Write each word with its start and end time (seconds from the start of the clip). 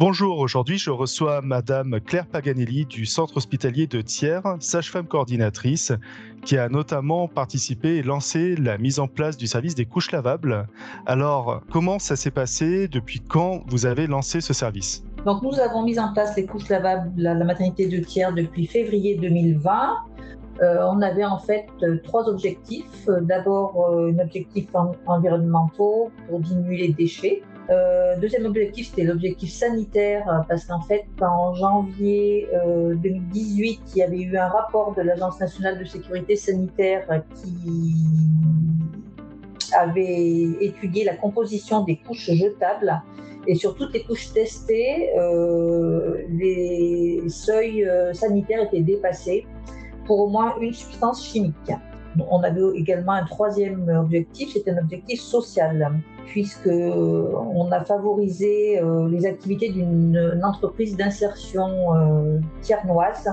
Bonjour, 0.00 0.38
aujourd'hui 0.38 0.78
je 0.78 0.90
reçois 0.90 1.40
Madame 1.42 1.98
Claire 2.00 2.28
Paganelli 2.28 2.86
du 2.86 3.04
centre 3.04 3.36
hospitalier 3.36 3.88
de 3.88 4.00
Thiers, 4.00 4.42
sage-femme 4.60 5.08
coordinatrice, 5.08 5.92
qui 6.44 6.56
a 6.56 6.68
notamment 6.68 7.26
participé 7.26 7.96
et 7.96 8.04
lancé 8.04 8.54
la 8.54 8.78
mise 8.78 9.00
en 9.00 9.08
place 9.08 9.36
du 9.36 9.48
service 9.48 9.74
des 9.74 9.86
couches 9.86 10.12
lavables. 10.12 10.68
Alors, 11.04 11.62
comment 11.72 11.98
ça 11.98 12.14
s'est 12.14 12.30
passé? 12.30 12.86
Depuis 12.86 13.18
quand 13.18 13.64
vous 13.66 13.86
avez 13.86 14.06
lancé 14.06 14.40
ce 14.40 14.52
service? 14.52 15.04
Donc 15.26 15.42
nous 15.42 15.58
avons 15.58 15.82
mis 15.82 15.98
en 15.98 16.12
place 16.12 16.36
les 16.36 16.46
couches 16.46 16.68
lavables 16.68 17.26
à 17.26 17.34
la 17.34 17.44
maternité 17.44 17.88
de 17.88 17.98
Thiers 17.98 18.32
depuis 18.36 18.66
février 18.66 19.16
2020. 19.16 19.96
Euh, 20.60 20.86
on 20.88 21.02
avait 21.02 21.24
en 21.24 21.38
fait 21.38 21.66
euh, 21.82 21.98
trois 22.04 22.28
objectifs. 22.28 23.08
D'abord, 23.22 23.90
euh, 23.90 24.12
un 24.12 24.18
objectif 24.22 24.68
environnementaux 25.06 26.12
pour 26.28 26.38
diminuer 26.38 26.86
les 26.86 26.92
déchets. 26.92 27.42
Euh, 27.70 28.16
deuxième 28.16 28.46
objectif, 28.46 28.88
c'était 28.88 29.02
l'objectif 29.02 29.50
sanitaire, 29.50 30.26
euh, 30.28 30.40
parce 30.48 30.64
qu'en 30.64 30.80
fait, 30.80 31.04
en 31.20 31.54
janvier 31.54 32.48
2018, 33.02 33.80
euh, 33.80 33.84
il 33.94 33.98
y 33.98 34.02
avait 34.02 34.20
eu 34.20 34.36
un 34.38 34.48
rapport 34.48 34.94
de 34.94 35.02
l'Agence 35.02 35.38
nationale 35.38 35.78
de 35.78 35.84
sécurité 35.84 36.34
sanitaire 36.34 37.06
qui 37.34 38.06
avait 39.78 40.48
étudié 40.60 41.04
la 41.04 41.14
composition 41.14 41.84
des 41.84 41.96
couches 41.96 42.30
jetables. 42.30 43.02
Et 43.46 43.54
sur 43.54 43.74
toutes 43.74 43.92
les 43.92 44.02
couches 44.02 44.32
testées, 44.32 45.10
les 46.30 47.22
seuils 47.28 47.88
sanitaires 48.12 48.62
étaient 48.62 48.82
dépassés 48.82 49.46
pour 50.06 50.20
au 50.20 50.28
moins 50.28 50.54
une 50.60 50.72
substance 50.72 51.26
chimique. 51.26 51.72
On 52.30 52.42
avait 52.42 52.60
également 52.74 53.12
un 53.12 53.24
troisième 53.24 53.88
objectif, 53.88 54.52
c'était 54.52 54.70
un 54.70 54.78
objectif 54.78 55.20
social, 55.20 55.92
puisque 56.26 56.66
on 56.68 57.70
a 57.72 57.84
favorisé 57.84 58.80
euh, 58.80 59.08
les 59.08 59.26
activités 59.26 59.70
d'une 59.70 60.40
entreprise 60.44 60.96
d'insertion 60.96 61.94
euh, 61.94 62.38
tiernoise. 62.60 63.28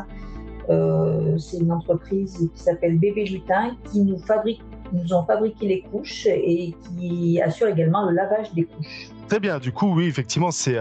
Euh, 0.70 1.38
c'est 1.38 1.58
une 1.58 1.72
entreprise 1.72 2.50
qui 2.54 2.60
s'appelle 2.60 2.98
Bébé 2.98 3.26
Lutin 3.26 3.76
qui 3.92 4.02
nous 4.02 4.18
fabrique 4.18 4.62
nous 4.94 5.14
ont 5.14 5.26
fabriqué 5.26 5.68
les 5.68 5.82
couches 5.82 6.28
et 6.28 6.74
qui 6.84 7.42
assure 7.42 7.68
également 7.68 8.08
le 8.08 8.16
lavage 8.16 8.54
des 8.54 8.66
couches. 8.66 9.10
Très 9.28 9.40
bien, 9.40 9.58
du 9.58 9.72
coup, 9.72 9.94
oui, 9.96 10.06
effectivement, 10.06 10.52
c'est 10.52 10.78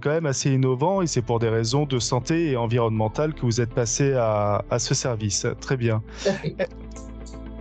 quand 0.00 0.10
même 0.10 0.26
assez 0.26 0.50
innovant 0.50 1.00
et 1.00 1.06
c'est 1.06 1.22
pour 1.22 1.38
des 1.38 1.48
raisons 1.48 1.86
de 1.86 2.00
santé 2.00 2.50
et 2.50 2.56
environnementales 2.56 3.34
que 3.34 3.42
vous 3.42 3.60
êtes 3.60 3.72
passé 3.72 4.14
à, 4.14 4.64
à 4.68 4.78
ce 4.80 4.94
service. 4.94 5.46
Très 5.60 5.76
bien. 5.76 6.02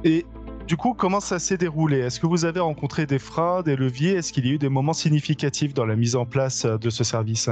Et 0.06 0.24
du 0.68 0.78
coup, 0.78 0.94
comment 0.94 1.20
ça 1.20 1.40
s'est 1.40 1.58
déroulé? 1.58 1.98
Est-ce 1.98 2.20
que 2.20 2.28
vous 2.28 2.46
avez 2.46 2.60
rencontré 2.60 3.08
des 3.08 3.18
freins, 3.18 3.64
des 3.64 3.76
leviers? 3.76 4.14
Est-ce 4.14 4.32
qu'il 4.32 4.46
y 4.46 4.52
a 4.52 4.54
eu 4.54 4.58
des 4.60 4.70
moments 4.70 4.94
significatifs 4.94 5.74
dans 5.74 5.86
la 5.86 5.96
mise 5.96 6.16
en 6.16 6.26
place 6.26 6.64
euh, 6.64 6.78
de 6.78 6.92
ce 6.92 7.04
service? 7.04 7.50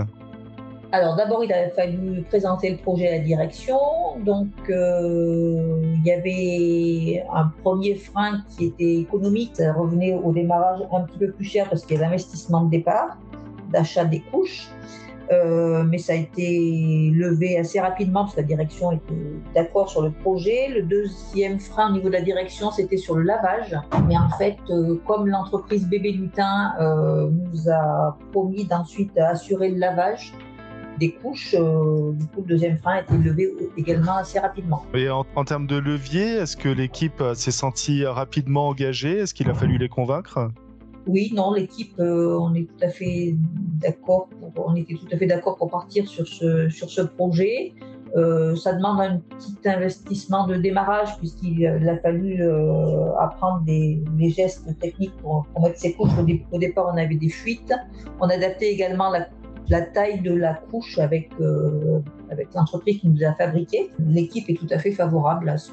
Alors 0.92 1.16
d'abord, 1.16 1.44
il 1.44 1.52
a 1.52 1.72
fallu 1.72 2.22
présenter 2.30 2.70
le 2.70 2.78
projet 2.78 3.08
à 3.08 3.12
la 3.14 3.20
direction. 3.24 3.80
Donc 4.24 4.50
euh, 4.70 5.82
il 5.96 6.06
y 6.06 6.12
avait 6.12 7.26
un 7.34 7.52
premier 7.64 7.96
frein 7.96 8.44
qui 8.56 8.66
était 8.66 8.98
économique. 8.98 9.56
Revenait 9.58 10.14
au 10.14 10.32
démarrage 10.32 10.82
un 10.92 11.02
petit 11.02 11.18
peu 11.18 11.32
plus 11.32 11.46
cher 11.46 11.68
parce 11.68 11.84
qu'il 11.84 11.98
y 11.98 12.00
a 12.00 12.04
l'investissement 12.04 12.66
de 12.66 12.70
départ, 12.70 13.18
d'achat 13.72 14.06
des 14.06 14.20
couches. 14.20 14.68
Euh, 15.34 15.84
mais 15.84 15.98
ça 15.98 16.14
a 16.14 16.16
été 16.16 17.12
levé 17.14 17.58
assez 17.58 17.80
rapidement 17.80 18.22
parce 18.22 18.36
que 18.36 18.42
la 18.42 18.48
direction 18.48 18.92
était 18.92 19.14
d'accord 19.56 19.90
sur 19.90 20.02
le 20.02 20.12
projet. 20.12 20.70
Le 20.70 20.84
deuxième 20.84 21.60
frein 21.60 21.90
au 21.90 21.94
niveau 21.94 22.08
de 22.08 22.14
la 22.14 22.22
direction, 22.22 22.72
c'était 22.72 22.98
sur 22.98 23.16
le 23.16 23.24
lavage. 23.24 23.76
Mais 24.08 24.18
en 24.18 24.30
fait, 24.38 24.58
euh, 24.70 25.00
comme 25.08 25.28
l'entreprise 25.28 25.88
Bébé 25.88 26.12
Lutin 26.12 26.74
euh, 26.80 27.30
nous 27.30 27.70
a 27.70 28.18
promis 28.32 28.66
d'ensuite 28.66 29.18
assurer 29.18 29.70
le 29.70 29.80
lavage, 29.80 30.34
des 31.00 31.12
couches, 31.12 31.56
du 31.56 32.28
coup, 32.28 32.42
le 32.42 32.48
deuxième 32.48 32.78
frein 32.78 32.98
a 32.98 33.02
été 33.02 33.18
levé 33.18 33.52
également 33.78 34.18
assez 34.18 34.38
rapidement. 34.38 34.86
Et 34.94 35.10
en, 35.10 35.26
en 35.36 35.44
termes 35.44 35.66
de 35.66 35.78
levier, 35.78 36.36
est-ce 36.36 36.56
que 36.56 36.70
l'équipe 36.70 37.22
s'est 37.34 37.52
sentie 37.52 38.06
rapidement 38.06 38.68
engagée? 38.68 39.18
Est-ce 39.18 39.34
qu'il 39.34 39.50
a 39.50 39.56
fallu 39.56 39.80
les 39.80 39.90
convaincre? 39.90 40.52
Oui, 41.08 41.32
non, 41.34 41.54
l'équipe, 41.54 41.94
euh, 42.00 42.38
on 42.40 42.54
est 42.54 42.66
tout 42.66 42.86
à 42.86 42.90
fait 42.90 43.36
d'accord. 43.82 44.30
On 44.56 44.76
était 44.76 44.96
tout 44.96 45.08
à 45.12 45.18
fait 45.18 45.26
d'accord 45.26 45.58
pour 45.58 45.70
partir 45.70 46.08
sur 46.08 46.28
ce 46.28 46.70
sur 46.70 46.90
ce 46.90 47.02
projet. 47.02 47.74
Euh, 48.16 48.56
ça 48.56 48.74
demande 48.74 49.02
un 49.02 49.18
petit 49.18 49.68
investissement 49.68 50.46
de 50.46 50.56
démarrage 50.56 51.18
puisqu'il 51.18 51.66
a 51.66 51.98
fallu 51.98 52.44
euh, 52.44 53.12
apprendre 53.20 53.64
des, 53.66 54.04
gestes 54.30 54.68
techniques 54.80 55.18
pour, 55.18 55.48
pour 55.52 55.64
mettre 55.64 55.80
ses 55.80 55.94
couches. 55.94 56.12
Au, 56.52 56.58
départ, 56.60 56.92
on 56.94 56.98
avait 56.98 57.16
des 57.16 57.30
fuites. 57.30 57.74
On 58.22 58.30
adaptait 58.30 58.72
également 58.72 59.10
la 59.10 59.28
la 59.70 59.82
taille 59.82 60.22
de 60.22 60.34
la 60.34 60.56
couche 60.56 61.00
avec, 61.00 61.30
euh, 61.40 62.00
avec 62.34 62.54
l'entreprise 62.54 63.00
qui 63.00 63.08
nous 63.08 63.24
a 63.24 63.34
fabriqué. 63.34 63.92
L'équipe 64.00 64.50
est 64.50 64.56
tout 64.56 64.68
à 64.72 64.78
fait 64.78 64.92
favorable 64.92 65.48
à 65.50 65.58
ce, 65.58 65.72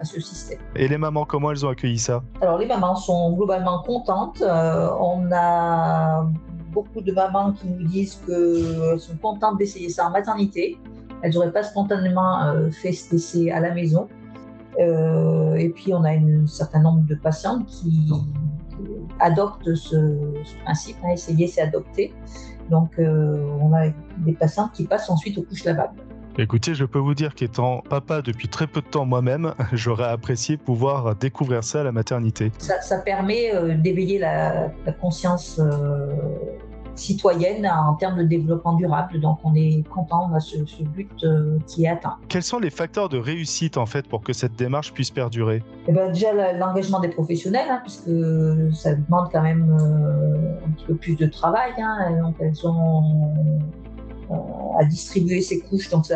à 0.00 0.04
ce 0.04 0.20
système. 0.20 0.58
Et 0.76 0.86
les 0.86 0.98
mamans, 0.98 1.24
comment 1.24 1.50
elles 1.50 1.66
ont 1.66 1.70
accueilli 1.70 1.98
ça? 1.98 2.22
Alors 2.40 2.58
les 2.58 2.66
mamans 2.66 2.94
sont 2.94 3.32
globalement 3.32 3.82
contentes. 3.82 4.42
Euh, 4.42 4.88
on 5.00 5.30
a 5.32 6.24
beaucoup 6.72 7.00
de 7.00 7.12
mamans 7.12 7.52
qui 7.52 7.66
nous 7.68 7.84
disent 7.84 8.20
qu'elles 8.26 9.00
sont 9.00 9.16
contentes 9.20 9.58
d'essayer 9.58 9.88
ça 9.88 10.06
en 10.06 10.10
maternité. 10.10 10.78
Elles 11.22 11.34
n'auraient 11.34 11.52
pas 11.52 11.62
spontanément 11.62 12.44
euh, 12.44 12.70
fait 12.70 12.92
cet 12.92 13.12
essai 13.14 13.50
à 13.50 13.60
la 13.60 13.72
maison. 13.74 14.08
et 14.78 15.68
puis 15.74 15.92
on 15.92 16.02
a 16.04 16.10
un 16.10 16.46
certain 16.46 16.80
nombre 16.80 17.02
de 17.06 17.14
patientes 17.14 17.66
qui 17.66 18.10
adoptent 19.22 19.74
ce, 19.74 20.18
principe. 20.64 20.96
Hein, 21.04 21.12
essayer, 21.12 21.46
c'est 21.46 21.62
adopter. 21.62 22.12
Donc, 22.70 22.98
euh, 22.98 23.46
on 23.60 23.72
a 23.72 23.88
des 24.18 24.32
patients 24.32 24.68
qui 24.68 24.84
passent 24.84 25.10
ensuite 25.10 25.38
aux 25.38 25.42
couches 25.42 25.64
lavables. 25.64 26.00
Écoutez, 26.38 26.74
je 26.74 26.86
peux 26.86 26.98
vous 26.98 27.14
dire 27.14 27.34
qu'étant 27.34 27.82
papa 27.88 28.22
depuis 28.22 28.48
très 28.48 28.66
peu 28.66 28.80
de 28.80 28.86
temps 28.86 29.04
moi-même, 29.04 29.54
j'aurais 29.72 30.08
apprécié 30.08 30.56
pouvoir 30.56 31.14
découvrir 31.14 31.62
ça 31.62 31.80
à 31.80 31.84
la 31.84 31.92
maternité. 31.92 32.52
Ça, 32.58 32.98
permet 32.98 33.54
euh, 33.54 33.76
d'éveiller 33.76 34.18
la, 34.18 34.70
conscience 35.00 35.60
euh, 35.60 36.06
citoyenne 36.94 37.66
en 37.66 37.94
termes 37.94 38.18
de 38.18 38.24
développement 38.24 38.74
durable. 38.74 39.20
Donc 39.20 39.38
on 39.44 39.54
est 39.54 39.82
content, 39.88 40.28
on 40.30 40.34
a 40.34 40.40
ce, 40.40 40.58
but 40.82 41.10
qui 41.66 41.84
est 41.84 41.88
atteint. 41.88 42.16
Quels 42.28 42.42
sont 42.42 42.58
les 42.58 42.70
facteurs 42.70 43.08
de 43.08 43.18
réussite 43.18 43.76
en 43.76 43.86
fait 43.86 44.06
pour 44.06 44.22
que 44.22 44.32
cette 44.32 44.56
démarche 44.56 44.92
puisse 44.92 45.10
perdurer? 45.10 45.62
Eh 45.88 45.92
ben, 45.92 46.12
Déjà 46.12 46.52
l'engagement 46.52 47.00
des 47.00 47.08
professionnels, 47.08 47.68
hein, 47.70 47.80
puisque 47.82 48.10
ça 48.74 48.94
demande 48.94 49.28
quand 49.32 49.42
même 49.42 49.76
un 50.64 50.70
petit 50.72 50.86
peu 50.86 50.94
plus 50.94 51.16
de 51.16 51.26
travail. 51.26 51.72
Hein, 51.78 52.22
donc 52.22 52.36
elles 52.40 52.66
ont 52.66 53.02
euh, 54.32 54.78
à 54.78 54.84
distribuer 54.84 55.42
ces 55.42 55.60
couches. 55.60 55.90
Donc, 55.90 56.06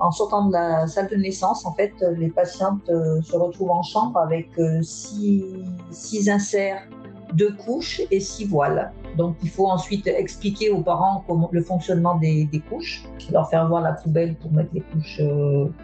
en, 0.00 0.10
sortant 0.10 0.46
de 0.46 0.52
la 0.54 0.86
salle 0.86 1.08
de 1.08 1.16
naissance, 1.16 1.66
en 1.66 1.74
fait, 1.74 1.92
les 2.16 2.30
patientes 2.30 2.88
euh, 2.88 3.20
se 3.20 3.36
retrouvent 3.36 3.72
en 3.72 3.82
chambre 3.82 4.18
avec 4.18 4.48
euh, 4.58 4.80
six, 4.80 5.44
six 5.90 6.30
inserts 6.30 6.88
de 7.32 7.48
couches 7.48 8.00
et 8.10 8.20
six 8.20 8.46
voiles. 8.46 8.92
Donc, 9.16 9.36
il 9.42 9.48
faut 9.48 9.66
ensuite 9.66 10.06
expliquer 10.06 10.70
aux 10.70 10.82
parents 10.82 11.24
le 11.50 11.62
fonctionnement 11.62 12.16
des, 12.16 12.48
couches, 12.68 13.04
leur 13.32 13.48
faire 13.48 13.66
voir 13.68 13.82
la 13.82 13.92
poubelle 13.92 14.34
pour 14.36 14.52
mettre 14.52 14.70
les 14.74 14.82
couches, 14.82 15.20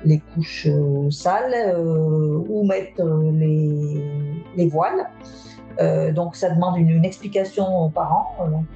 les 0.04 0.20
couches 0.34 0.68
sales 1.10 1.76
ou 1.78 2.64
mettre 2.64 3.02
les, 3.32 4.04
les 4.56 4.68
voiles. 4.68 5.08
donc, 6.14 6.36
ça 6.36 6.50
demande 6.50 6.76
une, 6.78 6.90
une, 6.90 7.04
explication 7.04 7.86
aux 7.86 7.90
parents. 7.90 8.36
Donc, 8.38 8.66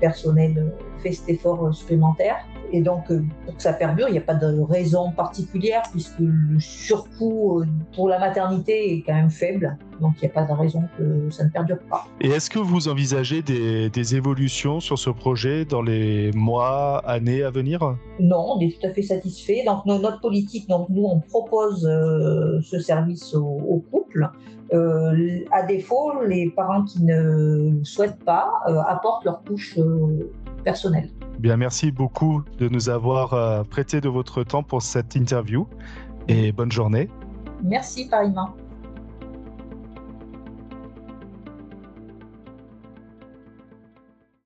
personnel 0.00 0.72
fait 1.02 1.12
cet 1.12 1.28
effort 1.28 1.74
supplémentaire. 1.74 2.36
Et 2.72 2.80
donc, 2.80 3.10
euh, 3.10 3.22
pour 3.44 3.56
que 3.56 3.62
ça 3.62 3.74
perdure, 3.74 4.08
il 4.08 4.12
n'y 4.12 4.18
a 4.18 4.22
pas 4.22 4.34
de 4.34 4.60
raison 4.60 5.12
particulière 5.12 5.82
puisque 5.90 6.18
le 6.18 6.58
surcoût 6.58 7.60
euh, 7.60 7.66
pour 7.94 8.08
la 8.08 8.18
maternité 8.18 8.94
est 8.94 9.02
quand 9.02 9.14
même 9.14 9.30
faible. 9.30 9.76
Donc, 10.00 10.14
il 10.16 10.24
n'y 10.24 10.30
a 10.30 10.34
pas 10.34 10.44
de 10.44 10.52
raison 10.52 10.82
que 10.96 11.28
ça 11.30 11.44
ne 11.44 11.50
perdure 11.50 11.78
pas. 11.90 12.06
Et 12.20 12.28
est-ce 12.28 12.48
que 12.48 12.58
vous 12.58 12.88
envisagez 12.88 13.42
des, 13.42 14.14
évolutions 14.16 14.80
sur 14.80 14.98
ce 14.98 15.10
projet 15.10 15.64
dans 15.64 15.82
les 15.82 16.32
mois, 16.32 16.98
années 17.06 17.42
à 17.42 17.50
venir? 17.50 17.96
Non, 18.18 18.56
on 18.56 18.60
est 18.60 18.80
tout 18.80 18.86
à 18.86 18.90
fait 18.90 19.02
satisfait. 19.02 19.62
Donc, 19.66 19.84
notre 19.86 20.20
politique, 20.20 20.68
donc, 20.68 20.88
nous, 20.88 21.04
on 21.04 21.20
propose 21.20 21.86
euh, 21.86 22.58
ce 22.62 22.80
service 22.80 23.34
aux, 23.34 23.84
couples. 23.90 24.28
à 25.52 25.62
défaut, 25.62 26.22
les 26.26 26.50
parents 26.50 26.84
qui 26.84 27.04
ne 27.04 27.84
souhaitent 27.84 28.24
pas 28.24 28.50
apportent 28.88 29.24
leur 29.24 29.42
couche 29.44 29.78
personnelle. 30.64 31.10
Bien, 31.42 31.56
merci 31.56 31.90
beaucoup 31.90 32.44
de 32.58 32.68
nous 32.68 32.88
avoir 32.88 33.34
euh, 33.34 33.64
prêté 33.64 34.00
de 34.00 34.08
votre 34.08 34.44
temps 34.44 34.62
pour 34.62 34.80
cette 34.80 35.16
interview 35.16 35.66
et 36.28 36.52
bonne 36.52 36.70
journée. 36.70 37.10
Merci 37.64 38.06
pareillement. 38.08 38.54